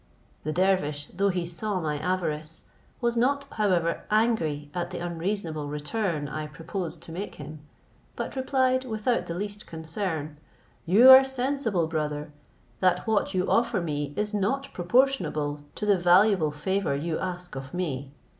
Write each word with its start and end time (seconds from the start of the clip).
The 0.43 0.51
dervish, 0.51 1.05
though 1.13 1.29
he 1.29 1.45
saw 1.45 1.79
my 1.79 1.99
avarice, 1.99 2.63
was 3.01 3.15
not 3.15 3.45
however 3.51 4.03
angry 4.09 4.71
at 4.73 4.89
the 4.89 4.97
unreasonable 4.97 5.67
return 5.67 6.27
I 6.27 6.47
proposed 6.47 7.03
to 7.03 7.11
make 7.11 7.35
him, 7.35 7.59
but 8.15 8.35
replied 8.35 8.83
without 8.83 9.27
the 9.27 9.35
least 9.35 9.67
concern, 9.67 10.37
"You 10.87 11.11
are 11.11 11.23
sensible, 11.23 11.85
brother, 11.85 12.31
that 12.79 13.05
what 13.05 13.35
you 13.35 13.47
offer 13.47 13.79
me 13.79 14.15
is 14.17 14.33
not 14.33 14.73
proportionable 14.73 15.59
to 15.75 15.85
the 15.85 15.99
valuable 15.99 16.49
favour 16.49 16.95
you 16.95 17.19
ask 17.19 17.55
of 17.55 17.71
me. 17.71 18.11